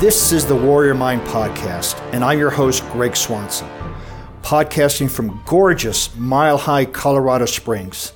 This 0.00 0.32
is 0.32 0.46
the 0.46 0.56
Warrior 0.56 0.94
Mind 0.94 1.20
Podcast, 1.28 1.94
and 2.14 2.24
I'm 2.24 2.38
your 2.38 2.48
host, 2.48 2.82
Greg 2.88 3.14
Swanson, 3.14 3.68
podcasting 4.40 5.10
from 5.10 5.42
gorgeous 5.44 6.16
Mile 6.16 6.56
High, 6.56 6.86
Colorado 6.86 7.44
Springs. 7.44 8.14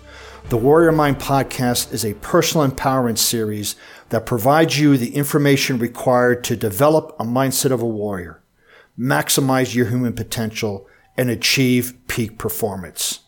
The 0.48 0.56
Warrior 0.56 0.92
Mind 0.92 1.18
Podcast 1.18 1.92
is 1.92 2.02
a 2.02 2.14
personal 2.14 2.66
empowerment 2.66 3.18
series 3.18 3.76
that 4.08 4.24
provides 4.24 4.78
you 4.80 4.96
the 4.96 5.14
information 5.14 5.78
required 5.78 6.42
to 6.44 6.56
develop 6.56 7.14
a 7.20 7.24
mindset 7.24 7.70
of 7.70 7.82
a 7.82 7.86
warrior, 7.86 8.42
maximize 8.98 9.74
your 9.74 9.90
human 9.90 10.14
potential, 10.14 10.88
and 11.18 11.28
achieve 11.28 11.98
peak 12.08 12.38
performance. 12.38 13.20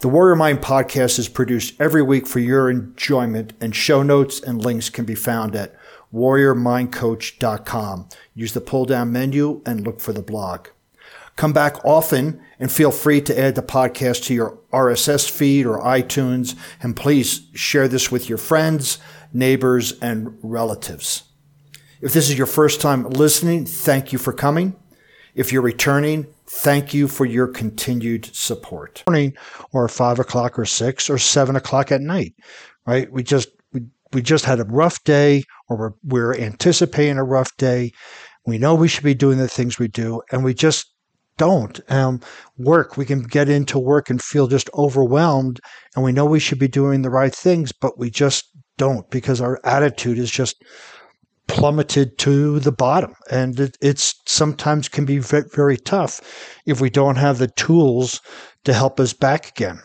The 0.00 0.08
Warrior 0.10 0.36
Mind 0.36 0.58
podcast 0.58 1.18
is 1.18 1.30
produced 1.30 1.80
every 1.80 2.02
week 2.02 2.26
for 2.26 2.40
your 2.40 2.68
enjoyment, 2.68 3.54
and 3.58 3.74
show 3.74 4.02
notes 4.02 4.38
and 4.38 4.62
links 4.62 4.90
can 4.90 5.06
be 5.06 5.14
found 5.14 5.56
at 5.56 5.74
warriormindcoach.com. 6.14 8.08
Use 8.34 8.52
the 8.52 8.60
pull 8.60 8.84
down 8.84 9.12
menu 9.12 9.62
and 9.66 9.84
look 9.84 10.00
for 10.00 10.12
the 10.12 10.22
blog. 10.22 10.68
Come 11.36 11.52
back 11.52 11.84
often 11.84 12.40
and 12.60 12.70
feel 12.70 12.92
free 12.92 13.20
to 13.22 13.38
add 13.38 13.56
the 13.56 13.62
podcast 13.62 14.24
to 14.24 14.34
your 14.34 14.58
RSS 14.72 15.28
feed 15.28 15.66
or 15.66 15.80
iTunes. 15.80 16.54
And 16.80 16.94
please 16.94 17.48
share 17.54 17.88
this 17.88 18.10
with 18.12 18.28
your 18.28 18.38
friends, 18.38 18.98
neighbors, 19.32 19.98
and 20.00 20.38
relatives. 20.42 21.24
If 22.00 22.12
this 22.12 22.30
is 22.30 22.38
your 22.38 22.46
first 22.46 22.80
time 22.80 23.08
listening, 23.08 23.66
thank 23.66 24.12
you 24.12 24.18
for 24.18 24.32
coming. 24.32 24.76
If 25.34 25.52
you're 25.52 25.62
returning, 25.62 26.26
thank 26.46 26.94
you 26.94 27.08
for 27.08 27.24
your 27.24 27.48
continued 27.48 28.26
support. 28.26 29.02
Morning 29.08 29.34
or 29.72 29.88
five 29.88 30.20
o'clock 30.20 30.56
or 30.58 30.66
six 30.66 31.10
or 31.10 31.18
seven 31.18 31.56
o'clock 31.56 31.90
at 31.90 32.00
night, 32.00 32.34
right? 32.86 33.10
We 33.10 33.24
just, 33.24 33.48
we, 33.72 33.82
we 34.12 34.22
just 34.22 34.44
had 34.44 34.60
a 34.60 34.64
rough 34.64 35.02
day 35.02 35.42
or 35.68 35.76
we're, 35.76 35.92
we're 36.04 36.36
anticipating 36.36 37.18
a 37.18 37.24
rough 37.24 37.56
day. 37.56 37.92
We 38.46 38.58
know 38.58 38.74
we 38.74 38.88
should 38.88 39.04
be 39.04 39.14
doing 39.14 39.38
the 39.38 39.48
things 39.48 39.78
we 39.78 39.88
do 39.88 40.22
and 40.30 40.44
we 40.44 40.54
just 40.54 40.94
don't 41.36 41.80
um, 41.90 42.20
work. 42.58 42.96
We 42.96 43.04
can 43.04 43.22
get 43.22 43.48
into 43.48 43.78
work 43.78 44.10
and 44.10 44.22
feel 44.22 44.46
just 44.46 44.70
overwhelmed, 44.74 45.60
and 45.94 46.04
we 46.04 46.12
know 46.12 46.24
we 46.24 46.40
should 46.40 46.58
be 46.58 46.68
doing 46.68 47.02
the 47.02 47.10
right 47.10 47.34
things, 47.34 47.72
but 47.72 47.98
we 47.98 48.10
just 48.10 48.48
don't 48.76 49.08
because 49.10 49.40
our 49.40 49.60
attitude 49.64 50.18
is 50.18 50.30
just 50.30 50.62
plummeted 51.46 52.18
to 52.18 52.58
the 52.60 52.72
bottom. 52.72 53.14
And 53.30 53.58
it, 53.58 53.76
it's 53.80 54.14
sometimes 54.26 54.88
can 54.88 55.04
be 55.04 55.18
very, 55.18 55.44
very 55.54 55.76
tough 55.76 56.20
if 56.66 56.80
we 56.80 56.90
don't 56.90 57.16
have 57.16 57.38
the 57.38 57.48
tools 57.48 58.20
to 58.64 58.72
help 58.72 58.98
us 58.98 59.12
back 59.12 59.48
again. 59.48 59.80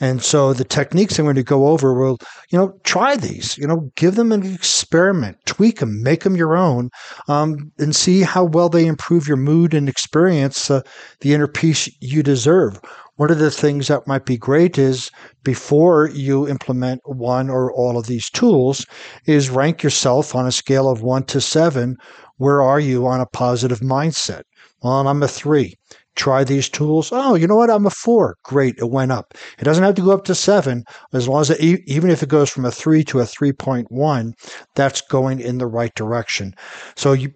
And 0.00 0.22
so 0.22 0.52
the 0.52 0.64
techniques 0.64 1.18
I'm 1.18 1.24
going 1.24 1.36
to 1.36 1.42
go 1.42 1.68
over 1.68 1.94
will, 1.94 2.18
you 2.50 2.58
know, 2.58 2.78
try 2.84 3.16
these, 3.16 3.56
you 3.58 3.66
know, 3.66 3.90
give 3.96 4.16
them 4.16 4.32
an 4.32 4.44
experiment, 4.44 5.38
tweak 5.46 5.80
them, 5.80 6.02
make 6.02 6.24
them 6.24 6.36
your 6.36 6.56
own, 6.56 6.90
um, 7.28 7.72
and 7.78 7.94
see 7.94 8.22
how 8.22 8.44
well 8.44 8.68
they 8.68 8.86
improve 8.86 9.28
your 9.28 9.36
mood 9.36 9.74
and 9.74 9.88
experience 9.88 10.70
uh, 10.70 10.80
the 11.20 11.34
inner 11.34 11.48
peace 11.48 11.88
you 12.00 12.22
deserve. 12.22 12.80
One 13.16 13.30
of 13.30 13.38
the 13.38 13.50
things 13.50 13.86
that 13.88 14.08
might 14.08 14.24
be 14.24 14.36
great 14.36 14.76
is 14.76 15.10
before 15.44 16.08
you 16.08 16.48
implement 16.48 17.00
one 17.04 17.48
or 17.48 17.72
all 17.72 17.96
of 17.96 18.06
these 18.06 18.28
tools 18.28 18.84
is 19.26 19.50
rank 19.50 19.84
yourself 19.84 20.34
on 20.34 20.46
a 20.46 20.52
scale 20.52 20.88
of 20.88 21.00
one 21.00 21.22
to 21.26 21.40
seven. 21.40 21.96
Where 22.38 22.60
are 22.60 22.80
you 22.80 23.06
on 23.06 23.20
a 23.20 23.26
positive 23.26 23.78
mindset? 23.80 24.42
Well, 24.82 25.06
I'm 25.06 25.22
a 25.22 25.28
three 25.28 25.76
try 26.16 26.44
these 26.44 26.68
tools. 26.68 27.10
Oh, 27.12 27.34
you 27.34 27.46
know 27.46 27.56
what? 27.56 27.70
I'm 27.70 27.86
a 27.86 27.90
four. 27.90 28.36
Great. 28.42 28.76
It 28.78 28.90
went 28.90 29.12
up. 29.12 29.34
It 29.58 29.64
doesn't 29.64 29.84
have 29.84 29.94
to 29.96 30.02
go 30.02 30.12
up 30.12 30.24
to 30.24 30.34
seven. 30.34 30.84
As 31.12 31.28
long 31.28 31.40
as 31.40 31.50
it, 31.50 31.60
even 31.60 32.10
if 32.10 32.22
it 32.22 32.28
goes 32.28 32.50
from 32.50 32.64
a 32.64 32.70
three 32.70 33.04
to 33.04 33.20
a 33.20 33.24
3.1, 33.24 34.32
that's 34.74 35.00
going 35.00 35.40
in 35.40 35.58
the 35.58 35.66
right 35.66 35.94
direction. 35.94 36.54
So 36.96 37.12
you, 37.12 37.32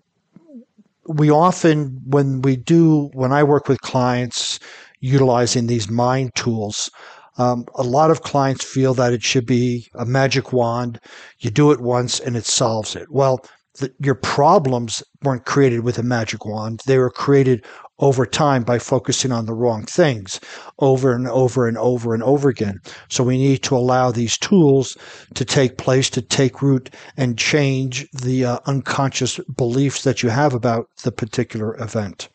we 1.06 1.30
often, 1.30 2.00
when 2.06 2.42
we 2.42 2.56
do, 2.56 3.10
when 3.14 3.32
I 3.32 3.42
work 3.42 3.68
with 3.68 3.80
clients 3.80 4.60
utilizing 5.00 5.66
these 5.66 5.88
mind 5.88 6.34
tools, 6.34 6.90
um, 7.38 7.66
a 7.76 7.84
lot 7.84 8.10
of 8.10 8.22
clients 8.22 8.64
feel 8.64 8.94
that 8.94 9.12
it 9.12 9.22
should 9.22 9.46
be 9.46 9.88
a 9.94 10.04
magic 10.04 10.52
wand. 10.52 11.00
You 11.38 11.50
do 11.50 11.70
it 11.70 11.80
once 11.80 12.18
and 12.20 12.36
it 12.36 12.46
solves 12.46 12.96
it. 12.96 13.10
Well, 13.10 13.44
the, 13.78 13.92
your 14.00 14.16
problems 14.16 15.02
weren't 15.22 15.44
created 15.44 15.80
with 15.80 15.98
a 15.98 16.02
magic 16.02 16.44
wand. 16.44 16.82
They 16.86 16.98
were 16.98 17.10
created 17.10 17.64
over 18.00 18.24
time 18.24 18.62
by 18.62 18.78
focusing 18.78 19.32
on 19.32 19.46
the 19.46 19.54
wrong 19.54 19.84
things 19.84 20.40
over 20.78 21.12
and 21.14 21.28
over 21.28 21.66
and 21.66 21.76
over 21.78 22.14
and 22.14 22.22
over 22.22 22.48
again. 22.48 22.80
So 23.08 23.24
we 23.24 23.38
need 23.38 23.62
to 23.64 23.76
allow 23.76 24.10
these 24.10 24.38
tools 24.38 24.96
to 25.34 25.44
take 25.44 25.78
place, 25.78 26.08
to 26.10 26.22
take 26.22 26.62
root 26.62 26.94
and 27.16 27.38
change 27.38 28.08
the 28.12 28.44
uh, 28.44 28.58
unconscious 28.66 29.40
beliefs 29.56 30.04
that 30.04 30.22
you 30.22 30.28
have 30.28 30.54
about 30.54 30.88
the 31.02 31.12
particular 31.12 31.76
event. 31.82 32.28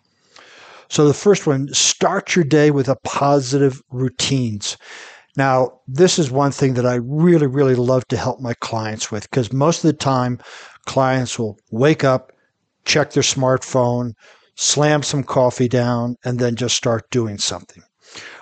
So 0.90 1.08
the 1.08 1.14
first 1.14 1.48
one, 1.48 1.70
start 1.74 2.36
your 2.36 2.46
day 2.46 2.70
with 2.70 2.88
a 2.88 2.98
positive 3.04 3.82
routines. 3.90 4.78
Now, 5.36 5.80
this 5.88 6.20
is 6.20 6.30
one 6.30 6.52
thing 6.52 6.76
that 6.76 6.86
I 6.86 6.96
really, 6.96 7.48
really 7.48 7.74
love 7.74 8.08
to 8.10 8.18
help 8.18 8.40
my 8.40 8.54
clients 8.54 9.12
with 9.12 9.28
because 9.32 9.52
most 9.52 9.84
of 9.84 9.90
the 9.90 9.98
time 9.98 10.40
clients 10.86 11.40
will 11.40 11.58
wake 11.72 12.04
up, 12.04 12.32
check 12.86 13.12
their 13.12 13.24
smartphone, 13.24 14.12
slam 14.56 15.04
some 15.04 15.24
coffee 15.24 15.68
down, 15.68 16.16
and 16.24 16.40
then 16.40 16.56
just 16.56 16.76
start 16.76 17.10
doing 17.10 17.38
something. 17.38 17.84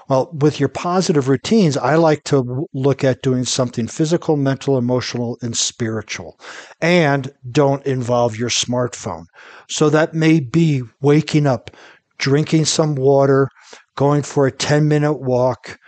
Well, 0.09 0.29
with 0.33 0.59
your 0.59 0.67
positive 0.67 1.29
routines, 1.29 1.77
I 1.77 1.95
like 1.95 2.25
to 2.25 2.67
look 2.73 3.03
at 3.03 3.22
doing 3.22 3.45
something 3.45 3.88
physical, 3.88 4.35
mental, 4.35 4.77
emotional, 4.77 5.38
and 5.41 5.57
spiritual, 5.57 6.38
and 6.81 7.31
don't 7.50 7.85
involve 7.85 8.38
your 8.38 8.50
smartphone. 8.50 9.25
So 9.69 9.89
that 9.89 10.13
may 10.13 10.41
be 10.41 10.81
waking 11.00 11.47
up, 11.47 11.71
drinking 12.17 12.66
some 12.66 12.95
water, 12.95 13.47
going 13.95 14.23
for 14.23 14.45
a 14.45 14.51
10 14.51 14.89
minute 14.89 15.21
walk, 15.21 15.79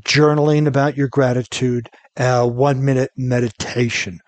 journaling 0.00 0.66
about 0.66 0.96
your 0.96 1.08
gratitude, 1.08 1.88
uh, 2.18 2.24
a 2.24 2.46
one 2.48 2.84
minute 2.84 3.10
meditation 3.16 4.18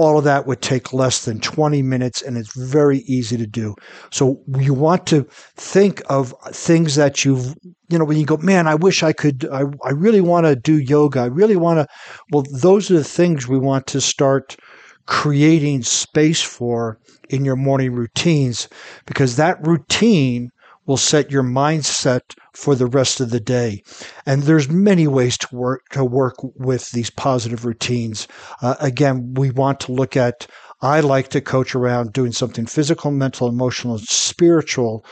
all 0.00 0.16
of 0.16 0.24
that 0.24 0.46
would 0.46 0.62
take 0.62 0.94
less 0.94 1.26
than 1.26 1.38
20 1.40 1.82
minutes 1.82 2.22
and 2.22 2.38
it's 2.38 2.56
very 2.56 3.00
easy 3.00 3.36
to 3.36 3.46
do. 3.46 3.74
So 4.10 4.40
you 4.58 4.72
want 4.72 5.06
to 5.08 5.26
think 5.56 6.00
of 6.08 6.34
things 6.52 6.94
that 6.94 7.22
you've, 7.22 7.54
you 7.90 7.98
know, 7.98 8.06
when 8.06 8.16
you 8.16 8.24
go, 8.24 8.38
man, 8.38 8.66
I 8.66 8.76
wish 8.76 9.02
I 9.02 9.12
could, 9.12 9.46
I, 9.52 9.64
I 9.84 9.90
really 9.90 10.22
want 10.22 10.46
to 10.46 10.56
do 10.56 10.78
yoga. 10.78 11.20
I 11.20 11.26
really 11.26 11.56
want 11.56 11.80
to, 11.80 11.86
well, 12.32 12.44
those 12.50 12.90
are 12.90 12.94
the 12.94 13.04
things 13.04 13.46
we 13.46 13.58
want 13.58 13.86
to 13.88 14.00
start 14.00 14.56
creating 15.04 15.82
space 15.82 16.40
for 16.40 16.98
in 17.28 17.44
your 17.44 17.56
morning 17.56 17.92
routines 17.92 18.68
because 19.04 19.36
that 19.36 19.58
routine 19.66 20.50
will 20.90 20.96
set 20.96 21.30
your 21.30 21.44
mindset 21.44 22.34
for 22.52 22.74
the 22.74 22.88
rest 22.88 23.20
of 23.20 23.30
the 23.30 23.38
day. 23.38 23.80
And 24.26 24.42
there's 24.42 24.68
many 24.68 25.06
ways 25.06 25.38
to 25.38 25.54
work 25.54 25.88
to 25.90 26.04
work 26.04 26.34
with 26.56 26.90
these 26.90 27.10
positive 27.10 27.64
routines. 27.64 28.26
Uh, 28.60 28.74
again, 28.80 29.34
we 29.34 29.52
want 29.52 29.78
to 29.80 29.92
look 29.92 30.16
at. 30.16 30.48
I 30.82 30.98
like 30.98 31.28
to 31.28 31.40
coach 31.40 31.76
around 31.76 32.12
doing 32.12 32.32
something 32.32 32.66
physical, 32.66 33.12
mental, 33.12 33.46
emotional, 33.46 33.98
and 33.98 34.02
spiritual 34.02 35.04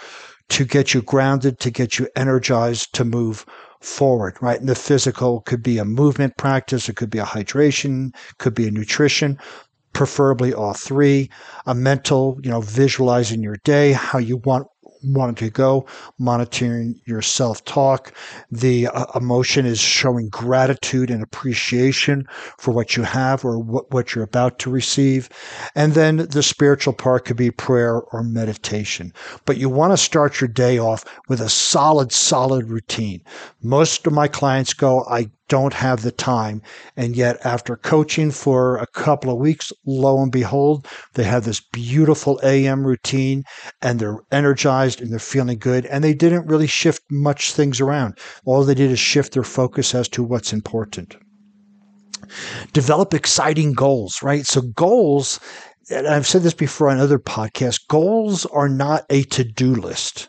to 0.49 0.65
get 0.65 0.95
you 0.95 1.03
grounded, 1.03 1.61
to 1.61 1.71
get 1.71 1.97
you 1.97 2.09
energized 2.17 2.93
to 2.95 3.05
move 3.05 3.47
forward, 3.81 4.37
right? 4.41 4.59
And 4.59 4.69
the 4.69 4.75
physical 4.75 5.43
could 5.43 5.63
be 5.63 5.79
a 5.79 5.85
movement 5.85 6.37
practice, 6.39 6.89
it 6.89 6.97
could 6.97 7.11
be 7.11 7.19
a 7.21 7.25
hydration, 7.25 8.11
could 8.39 8.55
be 8.55 8.67
a 8.67 8.73
nutrition, 8.73 9.39
preferably 9.93 10.53
all 10.53 10.75
three. 10.75 11.31
A 11.67 11.75
mental, 11.75 12.41
you 12.43 12.51
know, 12.51 12.63
visualizing 12.63 13.43
your 13.43 13.59
day, 13.63 13.93
how 13.93 14.19
you 14.19 14.39
want 14.39 14.67
wanted 15.03 15.37
to 15.39 15.51
go, 15.51 15.87
monitoring 16.19 17.01
your 17.07 17.23
self 17.23 17.65
talk. 17.65 18.13
The 18.51 18.89
uh, 18.89 19.07
emotion 19.15 19.67
is 19.67 19.81
showing 19.81 20.29
gratitude 20.29 21.11
and 21.11 21.23
appreciation 21.23 22.27
for 22.59 22.73
what 22.73 22.97
you 22.97 23.03
have 23.03 23.45
or 23.45 23.59
what, 23.59 23.91
what 23.93 24.15
you're 24.15 24.25
about 24.25 24.59
to 24.61 24.71
receive. 24.71 25.29
And 25.75 25.95
then 25.95 26.17
the 26.17 26.43
spiritual 26.43 26.93
part 26.93 27.25
could 27.25 27.37
be 27.37 27.51
prayer 27.51 28.01
or 28.01 28.23
meditation. 28.23 29.13
But 29.45 29.57
you 29.59 29.69
want 29.69 29.93
to 29.93 29.97
start 29.97 30.41
your 30.41 30.49
day 30.49 30.79
off 30.79 31.05
with 31.29 31.41
a 31.41 31.49
solid, 31.49 32.13
solid 32.13 32.69
routine. 32.69 33.23
Most 33.63 34.07
of 34.07 34.13
my 34.13 34.29
clients 34.29 34.75
go, 34.75 35.05
I 35.05 35.31
don't 35.49 35.75
have 35.75 36.03
the 36.03 36.13
time. 36.13 36.63
And 36.97 37.17
yet, 37.17 37.45
after 37.45 37.77
coaching 37.77 38.31
for 38.31 38.77
a 38.77 38.87
couple 38.87 39.31
of 39.31 39.39
weeks, 39.39 39.73
lo 39.87 40.23
and 40.23 40.31
behold, 40.31 40.87
they 41.15 41.25
have 41.25 41.45
this 41.45 41.61
beautiful 41.61 42.39
AM 42.43 42.87
routine 42.87 43.43
and 43.83 43.99
they're 43.99 44.19
energized 44.31 45.01
and 45.01 45.11
they're 45.11 45.19
feeling 45.19 45.59
good. 45.59 45.87
And 45.87 46.05
they 46.05 46.15
didn't 46.15 46.47
really 46.47 46.67
shift 46.67 47.03
much 47.11 47.53
things 47.53 47.81
around. 47.81 48.19
All 48.45 48.63
they 48.65 48.75
did 48.75 48.91
is 48.91 48.99
shift 48.99 49.33
their 49.33 49.43
focus 49.43 49.95
as 49.95 50.09
to 50.11 50.23
what's 50.23 50.53
important. 50.53 51.17
Develop 52.73 53.15
exciting 53.15 53.73
goals, 53.73 54.23
right? 54.23 54.47
So, 54.47 54.61
goals, 54.61 55.41
and 55.91 56.07
I've 56.07 56.27
said 56.27 56.43
this 56.43 56.55
before 56.55 56.91
on 56.91 56.99
other 56.99 57.19
podcasts, 57.19 57.81
goals 57.89 58.45
are 58.47 58.69
not 58.69 59.07
a 59.09 59.23
to 59.25 59.45
do 59.45 59.75
list. 59.75 60.29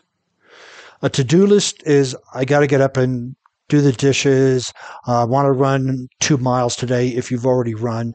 A 1.02 1.10
to 1.10 1.24
do 1.24 1.46
list 1.46 1.82
is 1.84 2.16
I 2.34 2.44
got 2.44 2.60
to 2.60 2.66
get 2.66 2.80
up 2.80 2.96
and 2.96 3.34
do 3.70 3.80
the 3.80 3.92
dishes, 3.92 4.72
uh, 5.06 5.26
want 5.28 5.46
to 5.46 5.52
run 5.52 6.08
two 6.20 6.36
miles 6.38 6.76
today 6.76 7.08
if 7.08 7.30
you've 7.30 7.46
already 7.46 7.74
run. 7.74 8.12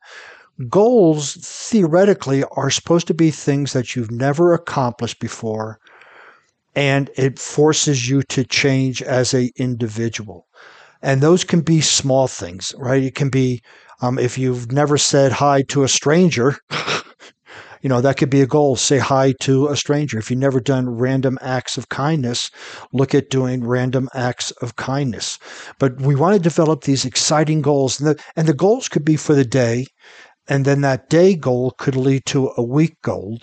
goals 0.69 1.34
theoretically 1.42 2.44
are 2.56 2.69
supposed 2.69 3.07
to 3.07 3.13
be 3.13 3.31
things 3.31 3.74
that 3.74 3.96
you've 3.96 4.12
never 4.12 4.54
accomplished 4.54 5.19
before 5.19 5.80
and 6.75 7.10
it 7.18 7.40
forces 7.40 8.10
you 8.10 8.22
to 8.24 8.44
change 8.44 9.02
as 9.02 9.34
a 9.34 9.52
individual 9.57 10.48
and 11.02 11.22
those 11.22 11.44
can 11.44 11.62
be 11.62 11.81
small 11.81 12.28
things 12.28 12.74
right 12.78 13.04
it 13.04 13.16
can 13.16 13.30
be 13.30 13.62
um, 14.01 14.19
if 14.19 14.38
you've 14.38 14.72
never 14.72 14.98
said 14.98 15.31
hi 15.31 15.62
to 15.63 15.84
a 15.84 15.88
stranger 15.90 16.58
you 17.86 17.90
know 17.90 18.02
that 18.02 18.18
could 18.18 18.32
be 18.32 18.42
a 18.42 18.48
goal 18.48 18.76
say 18.76 18.98
hi 18.98 19.32
to 19.42 19.68
a 19.68 19.78
stranger 19.78 20.18
if 20.18 20.32
you've 20.32 20.40
never 20.40 20.60
done 20.60 20.90
random 20.90 21.38
acts 21.42 21.78
of 21.78 21.90
kindness 21.90 22.50
look 22.94 23.14
at 23.14 23.30
doing 23.30 23.64
random 23.64 24.10
acts 24.16 24.50
of 24.64 24.76
kindness 24.76 25.38
but 25.78 26.02
we 26.02 26.16
want 26.16 26.36
to 26.36 26.50
develop 26.50 26.84
these 26.84 27.06
exciting 27.06 27.62
goals 27.62 28.00
and 28.00 28.10
the, 28.10 28.24
and 28.36 28.48
the 28.48 28.54
goals 28.54 28.90
could 28.90 29.06
be 29.06 29.16
for 29.16 29.36
the 29.36 29.46
day 29.46 29.86
and 30.48 30.66
then 30.66 30.82
that 30.82 31.10
day 31.10 31.36
goal 31.36 31.72
could 31.78 31.96
lead 31.96 32.26
to 32.28 32.52
a 32.58 32.64
week 32.64 33.02
goal, 33.02 33.40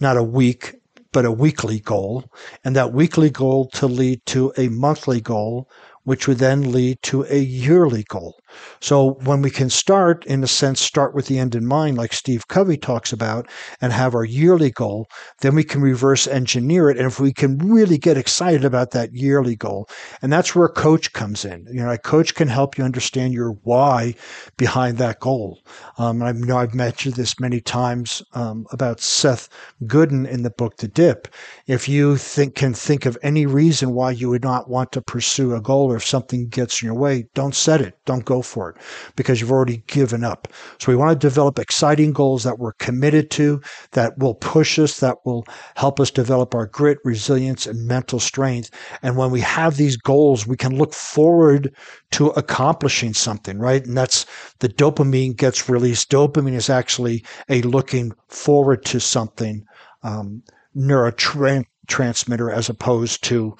not 0.00 0.16
a 0.16 0.22
week, 0.22 0.76
but 1.12 1.24
a 1.24 1.32
weekly 1.32 1.80
goal. 1.80 2.24
And 2.64 2.76
that 2.76 2.92
weekly 2.92 3.30
goal 3.30 3.68
to 3.70 3.86
lead 3.86 4.24
to 4.26 4.52
a 4.56 4.68
monthly 4.68 5.20
goal, 5.20 5.68
which 6.06 6.28
would 6.28 6.38
then 6.38 6.70
lead 6.70 6.96
to 7.02 7.24
a 7.24 7.38
yearly 7.38 8.04
goal. 8.08 8.36
So 8.80 9.18
when 9.24 9.42
we 9.42 9.50
can 9.50 9.68
start, 9.68 10.24
in 10.24 10.42
a 10.44 10.46
sense, 10.46 10.80
start 10.80 11.14
with 11.14 11.26
the 11.26 11.38
end 11.38 11.56
in 11.56 11.66
mind, 11.66 11.98
like 11.98 12.12
Steve 12.12 12.46
Covey 12.46 12.76
talks 12.76 13.12
about, 13.12 13.50
and 13.80 13.92
have 13.92 14.14
our 14.14 14.24
yearly 14.24 14.70
goal, 14.70 15.08
then 15.40 15.56
we 15.56 15.64
can 15.64 15.82
reverse 15.82 16.28
engineer 16.28 16.88
it. 16.88 16.96
And 16.96 17.06
if 17.06 17.18
we 17.18 17.32
can 17.32 17.58
really 17.58 17.98
get 17.98 18.16
excited 18.16 18.64
about 18.64 18.92
that 18.92 19.12
yearly 19.12 19.56
goal, 19.56 19.88
and 20.22 20.32
that's 20.32 20.54
where 20.54 20.66
a 20.66 20.72
coach 20.72 21.12
comes 21.12 21.44
in. 21.44 21.66
You 21.66 21.82
know, 21.82 21.90
a 21.90 21.98
coach 21.98 22.36
can 22.36 22.46
help 22.46 22.78
you 22.78 22.84
understand 22.84 23.34
your 23.34 23.50
why 23.64 24.14
behind 24.56 24.98
that 24.98 25.18
goal. 25.18 25.58
Um, 25.98 26.22
I 26.22 26.30
know 26.32 26.58
I've 26.58 26.74
mentioned 26.74 27.16
this 27.16 27.40
many 27.40 27.60
times 27.60 28.22
um, 28.32 28.64
about 28.70 29.00
Seth 29.00 29.48
Godin 29.86 30.24
in 30.24 30.44
the 30.44 30.50
book 30.50 30.76
The 30.76 30.88
Dip. 30.88 31.26
If 31.66 31.88
you 31.88 32.16
think 32.16 32.54
can 32.54 32.74
think 32.74 33.06
of 33.06 33.18
any 33.22 33.44
reason 33.44 33.92
why 33.92 34.12
you 34.12 34.28
would 34.30 34.44
not 34.44 34.70
want 34.70 34.92
to 34.92 35.02
pursue 35.02 35.54
a 35.54 35.60
goal, 35.60 35.95
if 35.96 36.04
something 36.04 36.48
gets 36.48 36.82
in 36.82 36.86
your 36.86 36.94
way, 36.94 37.28
don't 37.34 37.54
set 37.54 37.80
it. 37.80 37.98
Don't 38.04 38.24
go 38.24 38.42
for 38.42 38.70
it 38.70 38.76
because 39.16 39.40
you've 39.40 39.50
already 39.50 39.82
given 39.86 40.24
up. 40.24 40.48
So 40.78 40.92
we 40.92 40.96
want 40.96 41.18
to 41.18 41.26
develop 41.26 41.58
exciting 41.58 42.12
goals 42.12 42.44
that 42.44 42.58
we're 42.58 42.74
committed 42.74 43.30
to, 43.32 43.60
that 43.92 44.16
will 44.18 44.34
push 44.34 44.78
us, 44.78 45.00
that 45.00 45.16
will 45.24 45.44
help 45.76 45.98
us 45.98 46.10
develop 46.10 46.54
our 46.54 46.66
grit, 46.66 46.98
resilience, 47.04 47.66
and 47.66 47.86
mental 47.86 48.20
strength. 48.20 48.70
And 49.02 49.16
when 49.16 49.30
we 49.30 49.40
have 49.40 49.76
these 49.76 49.96
goals, 49.96 50.46
we 50.46 50.56
can 50.56 50.76
look 50.76 50.94
forward 50.94 51.74
to 52.12 52.28
accomplishing 52.28 53.14
something, 53.14 53.58
right? 53.58 53.84
And 53.84 53.96
that's 53.96 54.26
the 54.60 54.68
dopamine 54.68 55.36
gets 55.36 55.68
released. 55.68 56.10
Dopamine 56.10 56.54
is 56.54 56.70
actually 56.70 57.24
a 57.48 57.62
looking 57.62 58.12
forward 58.28 58.84
to 58.86 59.00
something 59.00 59.64
um, 60.02 60.42
neurotransmitter 60.76 62.52
as 62.52 62.68
opposed 62.68 63.24
to 63.24 63.56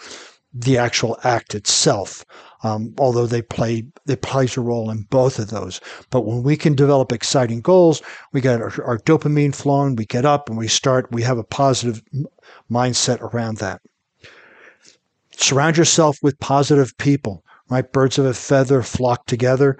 the 0.58 0.79
actual 0.79 1.19
act 1.23 1.55
itself 1.55 2.25
um, 2.67 2.94
although 2.99 3.26
they 3.26 3.43
play 3.43 3.85
they 4.06 4.17
plays 4.17 4.56
a 4.56 4.61
role 4.61 4.91
in 4.91 5.03
both 5.03 5.38
of 5.38 5.50
those. 5.50 5.81
But 6.11 6.23
when 6.23 6.43
we 6.43 6.56
can 6.56 6.75
develop 6.75 7.12
exciting 7.12 7.61
goals, 7.61 8.03
we 8.32 8.41
get 8.41 8.61
our, 8.61 8.73
our 8.85 8.99
dopamine 8.99 9.55
flowing, 9.55 9.97
we 9.97 10.06
get 10.06 10.25
up 10.25 10.49
and 10.49 10.58
we 10.58 10.69
start. 10.69 11.12
We 11.12 11.23
have 11.23 11.38
a 11.38 11.44
positive 11.44 12.03
mindset 12.70 13.20
around 13.20 13.58
that. 13.58 13.82
Surround 15.37 15.76
yourself 15.76 16.17
with 16.23 16.38
positive 16.41 16.97
people. 16.99 17.44
Right, 17.69 17.91
birds 17.93 18.17
of 18.17 18.26
a 18.26 18.35
feather 18.35 18.82
flock 18.82 19.26
together. 19.26 19.76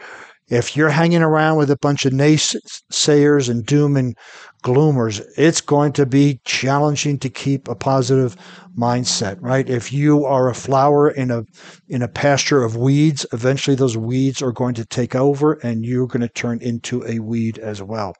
If 0.49 0.77
you're 0.77 0.91
hanging 0.91 1.23
around 1.23 1.57
with 1.57 1.71
a 1.71 1.79
bunch 1.79 2.05
of 2.05 2.13
naysayers 2.13 3.49
and 3.49 3.65
doom 3.65 3.97
and 3.97 4.17
gloomers, 4.67 5.25
it's 5.37 5.61
going 5.61 5.93
to 5.93 6.05
be 6.05 6.41
challenging 6.45 7.21
to 7.21 7.31
keep 7.31 7.69
a 7.69 7.77
positive 7.77 8.35
mindset, 8.77 9.39
right? 9.41 9.71
If 9.71 9.93
you 9.93 10.25
are 10.25 10.51
a 10.51 10.55
flower 10.55 11.09
in 11.09 11.31
a 11.31 11.45
in 11.89 12.03
a 12.03 12.09
pasture 12.09 12.65
of 12.65 12.77
weeds, 12.77 13.25
eventually 13.33 13.77
those 13.77 13.97
weeds 13.97 14.43
are 14.43 14.51
going 14.51 14.75
to 14.75 14.85
take 14.85 15.15
over 15.15 15.53
and 15.63 15.87
you're 15.87 16.09
going 16.09 16.21
to 16.21 16.29
turn 16.29 16.61
into 16.61 17.05
a 17.07 17.21
weed 17.21 17.59
as 17.61 17.81
well. 17.81 18.17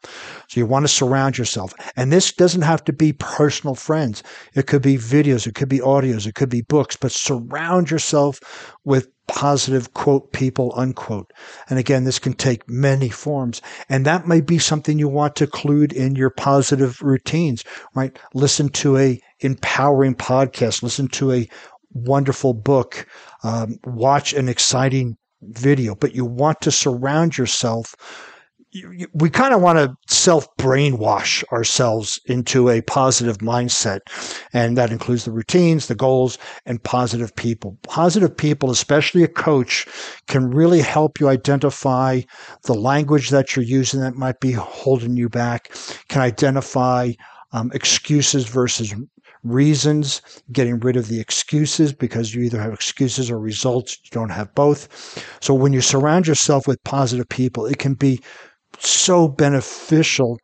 So 0.49 0.61
you 0.61 0.67
want 0.67 0.85
to 0.85 0.89
surround 0.89 1.37
yourself. 1.37 1.75
And 1.97 2.13
this 2.13 2.33
doesn't 2.33 2.63
have 2.63 2.85
to 2.85 2.93
be 2.93 3.13
personal 3.13 3.75
friends. 3.75 4.23
It 4.55 4.69
could 4.69 4.83
be 4.83 4.97
videos, 4.97 5.49
it 5.49 5.57
could 5.57 5.69
be 5.69 5.81
audios, 5.81 6.29
it 6.29 6.37
could 6.37 6.49
be 6.49 6.63
books, 6.63 6.97
but 6.97 7.11
surround 7.11 7.91
yourself 7.91 8.39
with 8.85 9.09
positive 9.29 9.93
quote 9.95 10.33
people 10.33 10.73
unquote. 10.77 11.33
And 11.69 11.79
again, 11.79 12.05
this 12.05 12.19
can 12.19 12.33
take 12.33 12.69
many 12.69 13.09
forms. 13.09 13.61
And 13.89 14.07
that 14.07 14.29
may 14.29 14.41
be 14.41 14.59
something 14.59 14.99
you 14.99 15.09
want 15.09 15.37
to 15.37 15.45
include 15.45 15.93
in 15.93 16.15
your 16.15 16.31
positive 16.37 17.01
routines, 17.03 17.65
right? 17.95 18.19
Listen 18.35 18.69
to 18.71 18.97
a 18.97 19.21
empowering 19.41 20.15
podcast, 20.15 20.83
listen 20.83 21.09
to 21.09 21.33
a 21.33 21.49
wonderful 21.93 22.55
book, 22.55 23.07
um, 23.43 23.79
watch 23.85 24.35
an 24.35 24.49
exciting 24.49 25.17
video, 25.43 25.95
but 25.95 26.15
you 26.15 26.25
want 26.25 26.61
to 26.63 26.71
surround 26.71 27.37
yourself 27.37 27.95
we 29.15 29.31
kind 29.31 29.55
of 29.55 29.63
want 29.63 29.79
to 29.79 29.97
self 30.15 30.55
brainwash 30.57 31.45
ourselves 31.53 32.21
into 32.27 32.69
a 32.69 32.81
positive 32.83 33.39
mindset. 33.39 34.01
And 34.53 34.77
that 34.77 34.91
includes 34.91 35.25
the 35.25 35.31
routines, 35.31 35.87
the 35.87 35.95
goals, 35.95 36.39
and 36.65 36.83
positive 36.83 37.35
people. 37.35 37.79
Positive 37.83 38.37
people, 38.37 38.71
especially 38.71 39.23
a 39.23 39.29
coach, 39.29 39.87
can 40.27 40.51
really 40.51 40.81
help 40.81 41.21
you 41.21 41.29
identify 41.29 42.23
the 42.65 42.75
language 42.75 43.31
that 43.31 43.55
you're 43.55 43.65
using 43.65 44.01
that 44.01 44.15
might 44.15 44.41
be 44.41 44.53
holding 44.53 45.17
you 45.17 45.29
back, 45.29 45.75
can 46.09 46.23
identify 46.23 47.13
um, 47.53 47.71
excuses 47.75 48.47
versus 48.47 48.95
reasons, 49.45 50.23
getting 50.53 50.79
rid 50.81 50.97
of 50.97 51.09
the 51.09 51.21
excuses 51.21 51.93
because 51.93 52.35
you 52.35 52.43
either 52.43 52.61
have 52.61 52.73
excuses 52.73 53.31
or 53.31 53.39
results, 53.39 53.99
you 54.03 54.11
don't 54.11 54.31
have 54.31 54.55
both. 54.55 54.89
So 55.41 55.55
when 55.55 55.73
you 55.73 55.81
surround 55.81 56.27
yourself 56.27 56.67
with 56.67 56.83
positive 56.85 57.29
people, 57.29 57.67
it 57.67 57.79
can 57.79 57.95
be 57.95 58.21
so 58.79 59.29
beneficial 59.29 60.39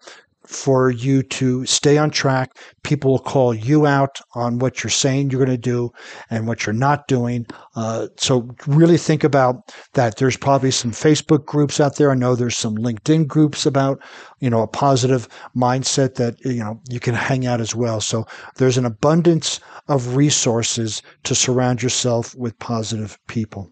for 0.52 0.90
you 0.90 1.22
to 1.22 1.64
stay 1.66 1.98
on 1.98 2.10
track. 2.10 2.50
People 2.82 3.12
will 3.12 3.18
call 3.18 3.54
you 3.54 3.86
out 3.86 4.20
on 4.34 4.58
what 4.58 4.82
you're 4.82 4.90
saying 4.90 5.30
you're 5.30 5.44
going 5.44 5.56
to 5.56 5.56
do 5.56 5.90
and 6.30 6.46
what 6.46 6.66
you're 6.66 6.74
not 6.74 7.08
doing. 7.08 7.46
Uh, 7.74 8.08
so 8.18 8.48
really 8.66 8.98
think 8.98 9.24
about 9.24 9.72
that. 9.94 10.16
There's 10.16 10.36
probably 10.36 10.70
some 10.70 10.90
Facebook 10.90 11.46
groups 11.46 11.80
out 11.80 11.96
there. 11.96 12.10
I 12.10 12.14
know 12.14 12.34
there's 12.34 12.56
some 12.56 12.76
LinkedIn 12.76 13.26
groups 13.26 13.64
about, 13.66 14.02
you 14.40 14.50
know, 14.50 14.62
a 14.62 14.68
positive 14.68 15.28
mindset 15.56 16.16
that, 16.16 16.38
you 16.44 16.62
know, 16.62 16.80
you 16.90 17.00
can 17.00 17.14
hang 17.14 17.46
out 17.46 17.60
as 17.60 17.74
well. 17.74 18.00
So 18.00 18.26
there's 18.56 18.78
an 18.78 18.84
abundance 18.84 19.60
of 19.88 20.16
resources 20.16 21.02
to 21.24 21.34
surround 21.34 21.82
yourself 21.82 22.34
with 22.34 22.58
positive 22.58 23.18
people. 23.26 23.71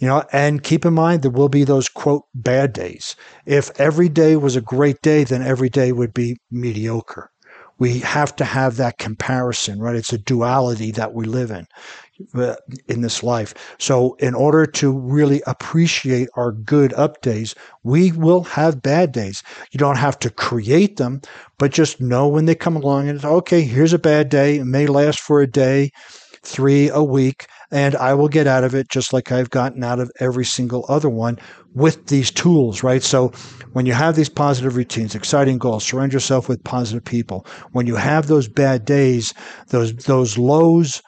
You 0.00 0.06
know, 0.08 0.24
and 0.32 0.62
keep 0.62 0.86
in 0.86 0.94
mind 0.94 1.22
there 1.22 1.30
will 1.30 1.50
be 1.50 1.62
those 1.62 1.88
quote 1.88 2.24
bad 2.34 2.72
days. 2.72 3.16
If 3.44 3.70
every 3.78 4.08
day 4.08 4.34
was 4.34 4.56
a 4.56 4.62
great 4.62 5.02
day, 5.02 5.24
then 5.24 5.42
every 5.42 5.68
day 5.68 5.92
would 5.92 6.14
be 6.14 6.38
mediocre. 6.50 7.30
We 7.78 7.98
have 8.00 8.34
to 8.36 8.44
have 8.44 8.76
that 8.76 8.98
comparison, 8.98 9.78
right? 9.78 9.96
It's 9.96 10.12
a 10.12 10.18
duality 10.18 10.90
that 10.92 11.12
we 11.14 11.26
live 11.26 11.50
in 11.50 11.66
uh, 12.34 12.56
in 12.88 13.02
this 13.02 13.22
life. 13.22 13.54
So 13.78 14.14
in 14.14 14.34
order 14.34 14.64
to 14.66 14.90
really 14.98 15.42
appreciate 15.46 16.28
our 16.34 16.52
good 16.52 16.92
up 16.94 17.20
days, 17.20 17.54
we 17.82 18.12
will 18.12 18.44
have 18.44 18.82
bad 18.82 19.12
days. 19.12 19.42
You 19.70 19.78
don't 19.78 19.98
have 19.98 20.18
to 20.20 20.30
create 20.30 20.96
them, 20.96 21.20
but 21.58 21.72
just 21.72 22.00
know 22.00 22.26
when 22.26 22.46
they 22.46 22.54
come 22.54 22.76
along 22.76 23.08
and 23.08 23.22
okay, 23.24 23.62
here's 23.62 23.92
a 23.92 23.98
bad 23.98 24.30
day. 24.30 24.58
It 24.58 24.64
may 24.64 24.86
last 24.86 25.20
for 25.20 25.40
a 25.42 25.46
day, 25.46 25.90
three, 26.42 26.88
a 26.88 27.02
week 27.02 27.46
and 27.70 27.94
I 27.96 28.14
will 28.14 28.28
get 28.28 28.46
out 28.46 28.64
of 28.64 28.74
it 28.74 28.88
just 28.88 29.12
like 29.12 29.30
I've 29.30 29.50
gotten 29.50 29.84
out 29.84 30.00
of 30.00 30.10
every 30.20 30.44
single 30.44 30.84
other 30.88 31.08
one 31.08 31.38
with 31.74 32.06
these 32.06 32.30
tools, 32.30 32.82
right? 32.82 33.02
So 33.02 33.28
when 33.72 33.86
you 33.86 33.92
have 33.92 34.16
these 34.16 34.28
positive 34.28 34.76
routines, 34.76 35.14
exciting 35.14 35.58
goals, 35.58 35.84
surround 35.84 36.12
yourself 36.12 36.48
with 36.48 36.64
positive 36.64 37.04
people. 37.04 37.46
When 37.72 37.86
you 37.86 37.96
have 37.96 38.26
those 38.26 38.48
bad 38.48 38.84
days, 38.84 39.32
those, 39.68 39.94
those 39.94 40.36
lows 40.36 41.00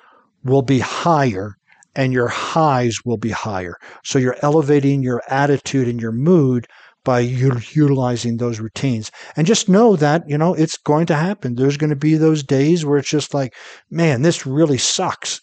will 0.44 0.62
be 0.62 0.78
higher 0.78 1.56
and 1.94 2.12
your 2.12 2.28
highs 2.28 2.98
will 3.04 3.18
be 3.18 3.30
higher. 3.30 3.74
So 4.04 4.18
you're 4.18 4.36
elevating 4.42 5.02
your 5.02 5.22
attitude 5.28 5.88
and 5.88 6.00
your 6.00 6.12
mood 6.12 6.66
by 7.04 7.18
utilizing 7.20 8.36
those 8.36 8.60
routines. 8.60 9.10
And 9.36 9.46
just 9.46 9.68
know 9.68 9.96
that, 9.96 10.22
you 10.28 10.38
know, 10.38 10.54
it's 10.54 10.76
going 10.76 11.06
to 11.06 11.16
happen. 11.16 11.56
There's 11.56 11.76
going 11.76 11.90
to 11.90 11.96
be 11.96 12.14
those 12.14 12.44
days 12.44 12.84
where 12.84 12.98
it's 12.98 13.10
just 13.10 13.34
like, 13.34 13.54
man, 13.90 14.22
this 14.22 14.46
really 14.46 14.78
sucks 14.78 15.40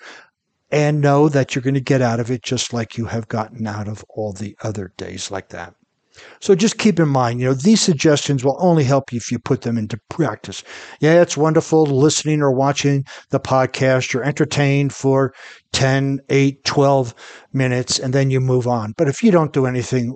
and 0.72 1.02
know 1.02 1.30
that 1.30 1.56
you're 1.56 1.62
going 1.62 1.74
to 1.74 1.82
get 1.82 2.02
out 2.02 2.20
of 2.20 2.30
it 2.30 2.44
just 2.44 2.74
like 2.74 2.98
you 2.98 3.06
have 3.06 3.28
gotten 3.28 3.66
out 3.66 3.88
of 3.88 4.04
all 4.10 4.34
the 4.34 4.56
other 4.62 4.94
days 4.98 5.32
like 5.32 5.50
that. 5.50 5.74
So 6.42 6.56
just 6.56 6.78
keep 6.78 7.00
in 7.00 7.08
mind, 7.08 7.40
you 7.40 7.48
know, 7.48 7.54
these 7.54 7.82
suggestions 7.82 8.44
will 8.44 8.58
only 8.60 8.84
help 8.84 9.12
you 9.12 9.18
if 9.18 9.32
you 9.32 9.40
put 9.40 9.62
them 9.62 9.78
into 9.78 10.00
practice. 10.10 10.64
Yeah, 11.00 11.22
it's 11.22 11.38
wonderful 11.38 11.86
listening 11.86 12.42
or 12.42 12.52
watching 12.52 13.06
the 13.30 13.40
podcast. 13.40 14.12
You're 14.12 14.24
entertained 14.24 14.94
for 14.94 15.34
10, 15.72 16.20
8, 16.30 16.64
12 16.66 17.16
minutes, 17.54 18.00
and 18.00 18.14
then 18.14 18.32
you 18.32 18.40
move 18.40 18.68
on. 18.68 18.94
But 18.98 19.08
if 19.08 19.24
you 19.24 19.32
don't 19.32 19.54
do 19.54 19.66
anything 19.66 20.16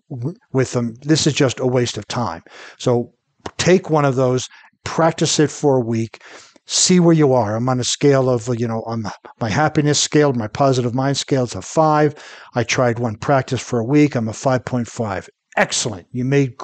with 0.52 0.72
them, 0.74 0.96
this 1.02 1.26
is 1.26 1.34
just 1.34 1.60
a 1.60 1.68
waste 1.68 1.98
of 1.98 2.08
time. 2.08 2.44
So 2.78 3.14
take 3.58 3.90
one 3.90 4.06
of 4.06 4.16
those, 4.16 4.50
practice 4.84 5.40
it 5.40 5.52
for 5.52 5.78
a 5.78 5.86
week, 5.86 6.22
see 6.66 7.00
where 7.00 7.14
you 7.14 7.34
are. 7.34 7.56
I'm 7.56 7.70
on 7.70 7.80
a 7.80 7.84
scale 7.84 8.30
of, 8.30 8.48
you 8.60 8.68
know, 8.68 8.84
on 8.86 9.04
my 9.40 9.50
happiness 9.50 10.00
scale, 10.00 10.34
my 10.34 10.48
positive 10.48 10.94
mind 10.94 11.18
scale 11.18 11.44
is 11.44 11.56
a 11.56 11.62
five. 11.62 12.16
I 12.56 12.64
tried 12.64 13.00
one 13.00 13.18
practice 13.18 13.62
for 13.62 13.80
a 13.80 13.86
week. 13.86 14.16
I'm 14.16 14.28
a 14.28 14.34
5.5. 14.34 15.30
Excellent. 15.58 16.08
You 16.12 16.26
made, 16.26 16.56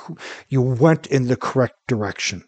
you 0.48 0.62
went 0.62 1.08
in 1.08 1.28
the 1.28 1.36
correct 1.36 1.76
direction. 1.88 2.44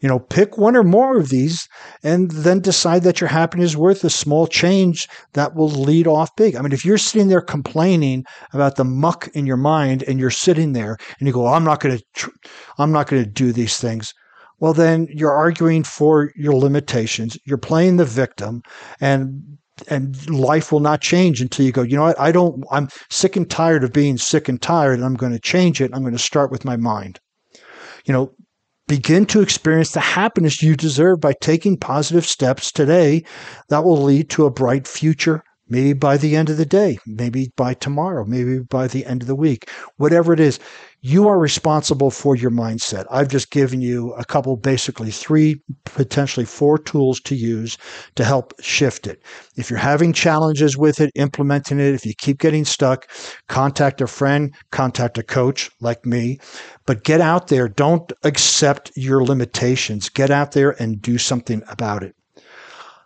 You 0.00 0.08
know, 0.08 0.20
pick 0.20 0.56
one 0.56 0.76
or 0.76 0.84
more 0.84 1.18
of 1.18 1.28
these 1.28 1.68
and 2.04 2.30
then 2.30 2.60
decide 2.60 3.02
that 3.02 3.20
your 3.20 3.28
happiness 3.28 3.70
is 3.70 3.76
worth 3.76 4.04
a 4.04 4.10
small 4.10 4.46
change 4.46 5.08
that 5.32 5.56
will 5.56 5.68
lead 5.68 6.06
off 6.06 6.30
big. 6.36 6.54
I 6.54 6.62
mean, 6.62 6.70
if 6.70 6.84
you're 6.84 6.98
sitting 6.98 7.28
there 7.28 7.40
complaining 7.40 8.24
about 8.52 8.76
the 8.76 8.84
muck 8.84 9.28
in 9.34 9.44
your 9.44 9.56
mind 9.56 10.04
and 10.04 10.20
you're 10.20 10.30
sitting 10.30 10.72
there 10.72 10.96
and 11.18 11.26
you 11.26 11.32
go, 11.34 11.48
I'm 11.48 11.64
not 11.64 11.80
going 11.80 11.98
to, 11.98 12.32
I'm 12.78 12.92
not 12.92 13.08
going 13.08 13.24
to 13.24 13.28
do 13.28 13.52
these 13.52 13.78
things 13.78 14.14
well, 14.58 14.72
then 14.72 15.08
you're 15.10 15.32
arguing 15.32 15.82
for 15.82 16.32
your 16.34 16.54
limitations. 16.54 17.38
You're 17.44 17.58
playing 17.58 17.96
the 17.96 18.04
victim, 18.04 18.62
and 19.00 19.58
and 19.88 20.30
life 20.30 20.72
will 20.72 20.80
not 20.80 21.02
change 21.02 21.42
until 21.42 21.66
you 21.66 21.72
go. 21.72 21.82
You 21.82 21.96
know 21.96 22.04
what? 22.04 22.20
I 22.20 22.32
don't. 22.32 22.64
I'm 22.70 22.88
sick 23.10 23.36
and 23.36 23.48
tired 23.48 23.84
of 23.84 23.92
being 23.92 24.16
sick 24.16 24.48
and 24.48 24.60
tired, 24.60 24.94
and 24.94 25.04
I'm 25.04 25.14
going 25.14 25.32
to 25.32 25.38
change 25.38 25.80
it. 25.80 25.90
I'm 25.94 26.02
going 26.02 26.12
to 26.12 26.18
start 26.18 26.50
with 26.50 26.64
my 26.64 26.76
mind. 26.76 27.20
You 28.06 28.12
know, 28.14 28.32
begin 28.88 29.26
to 29.26 29.42
experience 29.42 29.92
the 29.92 30.00
happiness 30.00 30.62
you 30.62 30.76
deserve 30.76 31.20
by 31.20 31.34
taking 31.34 31.76
positive 31.76 32.24
steps 32.24 32.72
today 32.72 33.24
that 33.68 33.84
will 33.84 34.02
lead 34.02 34.30
to 34.30 34.46
a 34.46 34.50
bright 34.50 34.86
future 34.86 35.42
maybe 35.68 35.92
by 35.92 36.16
the 36.16 36.36
end 36.36 36.50
of 36.50 36.56
the 36.56 36.66
day, 36.66 36.98
maybe 37.06 37.52
by 37.56 37.74
tomorrow, 37.74 38.24
maybe 38.24 38.60
by 38.60 38.86
the 38.86 39.04
end 39.06 39.22
of 39.22 39.28
the 39.28 39.34
week, 39.34 39.70
whatever 39.96 40.32
it 40.32 40.40
is. 40.40 40.58
You 41.08 41.28
are 41.28 41.38
responsible 41.38 42.10
for 42.10 42.34
your 42.34 42.50
mindset. 42.50 43.06
I've 43.12 43.28
just 43.28 43.52
given 43.52 43.80
you 43.80 44.12
a 44.14 44.24
couple, 44.24 44.56
basically 44.56 45.12
three, 45.12 45.62
potentially 45.84 46.44
four 46.44 46.78
tools 46.78 47.20
to 47.20 47.36
use 47.36 47.78
to 48.16 48.24
help 48.24 48.60
shift 48.60 49.06
it. 49.06 49.22
If 49.54 49.70
you're 49.70 49.78
having 49.78 50.12
challenges 50.12 50.76
with 50.76 51.00
it, 51.00 51.12
implementing 51.14 51.78
it, 51.78 51.94
if 51.94 52.04
you 52.04 52.12
keep 52.18 52.40
getting 52.40 52.64
stuck, 52.64 53.08
contact 53.46 54.00
a 54.00 54.08
friend, 54.08 54.52
contact 54.72 55.16
a 55.16 55.22
coach 55.22 55.70
like 55.80 56.04
me, 56.04 56.40
but 56.86 57.04
get 57.04 57.20
out 57.20 57.46
there. 57.46 57.68
Don't 57.68 58.12
accept 58.24 58.90
your 58.96 59.22
limitations. 59.22 60.08
Get 60.08 60.32
out 60.32 60.52
there 60.52 60.72
and 60.82 61.00
do 61.00 61.18
something 61.18 61.62
about 61.68 62.02
it. 62.02 62.16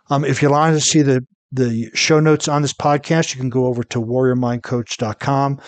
Um, 0.09 0.25
if 0.25 0.41
you 0.41 0.49
want 0.49 0.75
to 0.75 0.81
see 0.81 1.03
the 1.03 1.23
the 1.51 1.89
show 1.93 2.19
notes 2.19 2.47
on 2.47 2.61
this 2.61 2.73
podcast, 2.73 3.33
you 3.33 3.39
can 3.39 3.49
go 3.49 3.65
over 3.65 3.83
to 3.83 4.01
warriormindcoach.com. 4.01 5.59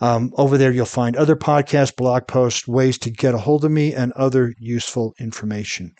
Um, 0.00 0.32
over 0.36 0.58
there, 0.58 0.72
you'll 0.72 0.86
find 0.86 1.16
other 1.16 1.36
podcasts, 1.36 1.94
blog 1.94 2.26
posts, 2.26 2.68
ways 2.68 2.98
to 2.98 3.10
get 3.10 3.34
a 3.34 3.38
hold 3.38 3.64
of 3.64 3.70
me, 3.70 3.94
and 3.94 4.12
other 4.12 4.54
useful 4.58 5.14
information. 5.18 5.94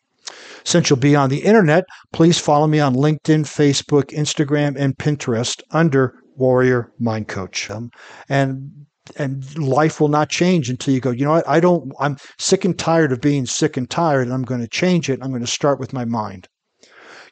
Since 0.64 0.90
you'll 0.90 0.98
be 0.98 1.16
on 1.16 1.30
the 1.30 1.42
internet, 1.42 1.84
please 2.12 2.38
follow 2.38 2.66
me 2.66 2.80
on 2.80 2.94
LinkedIn, 2.94 3.44
Facebook, 3.44 4.10
Instagram, 4.14 4.76
and 4.76 4.96
Pinterest 4.96 5.60
under 5.70 6.14
Warrior 6.36 6.92
Mind 6.98 7.28
Coach. 7.28 7.70
Um, 7.70 7.90
and 8.28 8.70
and 9.16 9.58
life 9.58 10.00
will 10.00 10.08
not 10.08 10.28
change 10.28 10.70
until 10.70 10.94
you 10.94 11.00
go, 11.00 11.10
you 11.10 11.24
know 11.24 11.32
what? 11.32 11.48
I 11.48 11.58
don't, 11.58 11.92
I'm 11.98 12.16
sick 12.38 12.64
and 12.64 12.78
tired 12.78 13.10
of 13.10 13.20
being 13.20 13.44
sick 13.44 13.76
and 13.76 13.90
tired, 13.90 14.26
and 14.26 14.32
I'm 14.32 14.42
going 14.42 14.60
to 14.60 14.68
change 14.68 15.10
it. 15.10 15.18
I'm 15.20 15.30
going 15.30 15.40
to 15.44 15.48
start 15.48 15.80
with 15.80 15.92
my 15.92 16.04
mind. 16.04 16.48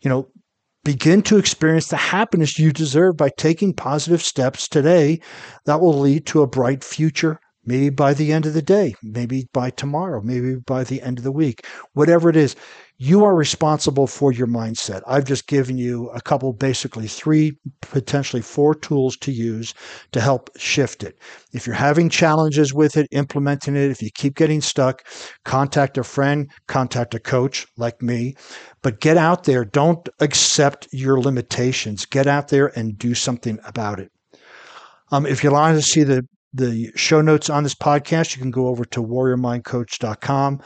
You 0.03 0.11
know, 0.11 0.29
Begin 0.85 1.23
to 1.23 1.37
experience 1.37 1.89
the 1.89 1.97
happiness 1.97 2.59
you 2.59 2.73
deserve 2.73 3.17
by 3.17 3.31
taking 3.37 3.75
positive 3.75 4.23
steps 4.23 4.69
today 4.69 5.21
that 5.67 5.81
will 5.81 5.99
lead 5.99 6.27
to 6.27 6.43
a 6.43 6.47
bright 6.47 6.83
future, 6.83 7.41
maybe 7.69 7.91
by 7.91 8.15
the 8.15 8.33
end 8.33 8.47
of 8.47 8.55
the 8.55 8.63
day, 8.63 8.95
maybe 9.03 9.47
by 9.53 9.69
tomorrow, 9.69 10.23
maybe 10.23 10.57
by 10.57 10.83
the 10.83 11.03
end 11.03 11.19
of 11.19 11.25
the 11.25 11.31
week, 11.31 11.67
whatever 11.93 12.31
it 12.31 12.37
is. 12.37 12.57
You 13.01 13.25
are 13.25 13.37
responsible 13.37 14.09
for 14.09 14.33
your 14.33 14.49
mindset. 14.49 15.03
I've 15.07 15.27
just 15.27 15.47
given 15.47 15.79
you 15.79 16.09
a 16.09 16.21
couple, 16.21 16.53
basically 16.53 17.07
three, 17.07 17.53
potentially 17.81 18.43
four 18.43 18.75
tools 18.75 19.17
to 19.19 19.31
use 19.31 19.73
to 20.11 20.21
help 20.21 20.51
shift 20.59 21.05
it. 21.05 21.17
If 21.53 21.65
you're 21.65 21.77
having 21.77 22.09
challenges 22.09 22.75
with 22.75 22.97
it, 22.97 23.07
implementing 23.13 23.77
it, 23.77 23.91
if 23.91 24.03
you 24.03 24.11
keep 24.13 24.35
getting 24.35 24.61
stuck, 24.61 25.07
contact 25.45 25.97
a 25.97 26.03
friend, 26.03 26.51
contact 26.67 27.15
a 27.15 27.21
coach 27.21 27.69
like 27.77 28.03
me, 28.03 28.35
but 28.83 29.01
get 29.01 29.17
out 29.17 29.45
there. 29.45 29.65
Don't 29.65 30.09
accept 30.19 30.89
your 30.91 31.21
limitations. 31.21 32.05
Get 32.05 32.27
out 32.27 32.49
there 32.49 32.77
and 32.77 32.99
do 32.99 33.15
something 33.15 33.61
about 33.65 34.01
it. 34.01 34.11
Um, 35.13 35.25
if 35.25 35.45
you 35.45 35.53
want 35.53 35.77
to 35.77 35.83
see 35.83 36.03
the 36.03 36.27
the 36.59 36.93
show 36.95 37.21
notes 37.21 37.49
on 37.49 37.63
this 37.63 37.75
podcast, 37.75 38.37
you 38.37 38.43
can 38.43 38.51
go 38.51 38.69
over 38.69 38.85
to 38.85 39.03
warriormindcoach.com. 39.03 40.61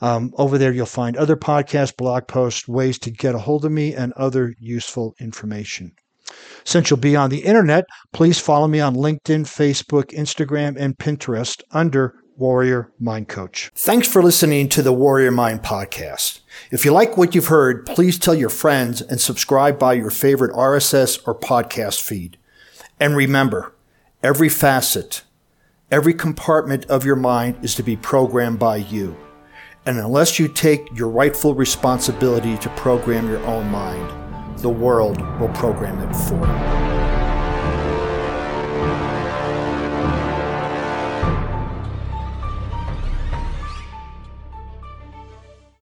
Um, 0.00 0.34
over 0.36 0.58
there, 0.58 0.72
you'll 0.72 0.86
find 0.86 1.16
other 1.16 1.36
podcasts, 1.36 1.96
blog 1.96 2.26
posts, 2.26 2.68
ways 2.68 2.98
to 3.00 3.10
get 3.10 3.34
a 3.34 3.38
hold 3.38 3.64
of 3.64 3.72
me, 3.72 3.94
and 3.94 4.12
other 4.12 4.54
useful 4.58 5.14
information. 5.18 5.92
Since 6.64 6.90
you'll 6.90 6.98
be 6.98 7.16
on 7.16 7.30
the 7.30 7.44
internet, 7.44 7.84
please 8.12 8.38
follow 8.38 8.68
me 8.68 8.80
on 8.80 8.94
LinkedIn, 8.94 9.44
Facebook, 9.44 10.12
Instagram, 10.12 10.76
and 10.76 10.98
Pinterest 10.98 11.62
under 11.70 12.14
Warrior 12.36 12.92
Mind 12.98 13.28
Coach. 13.28 13.70
Thanks 13.74 14.06
for 14.08 14.22
listening 14.22 14.68
to 14.70 14.82
the 14.82 14.92
Warrior 14.92 15.30
Mind 15.30 15.62
podcast. 15.62 16.40
If 16.70 16.84
you 16.84 16.92
like 16.92 17.16
what 17.16 17.34
you've 17.34 17.46
heard, 17.46 17.86
please 17.86 18.18
tell 18.18 18.34
your 18.34 18.50
friends 18.50 19.00
and 19.00 19.20
subscribe 19.20 19.78
by 19.78 19.94
your 19.94 20.10
favorite 20.10 20.52
RSS 20.52 21.26
or 21.26 21.38
podcast 21.38 22.02
feed. 22.02 22.36
And 23.00 23.16
remember, 23.16 23.74
every 24.22 24.48
facet, 24.48 25.22
every 25.90 26.14
compartment 26.14 26.84
of 26.86 27.04
your 27.04 27.16
mind 27.16 27.56
is 27.62 27.74
to 27.76 27.82
be 27.82 27.96
programmed 27.96 28.58
by 28.58 28.76
you. 28.76 29.16
And 29.84 29.98
unless 29.98 30.38
you 30.38 30.48
take 30.48 30.88
your 30.92 31.08
rightful 31.08 31.54
responsibility 31.54 32.56
to 32.58 32.68
program 32.70 33.28
your 33.28 33.44
own 33.46 33.70
mind, 33.70 34.58
the 34.58 34.68
world 34.68 35.20
will 35.38 35.50
program 35.50 35.98
it 36.00 36.12
for 36.14 36.34
you. 36.34 36.95